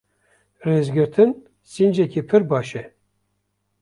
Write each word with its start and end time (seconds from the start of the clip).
Rêzgirtin, 0.67 1.31
sincekî 1.73 2.21
pir 2.29 2.41
baş 2.49 2.69
e. 2.81 2.83